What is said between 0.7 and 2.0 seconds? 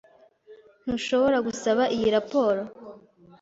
Ntushobora gusaba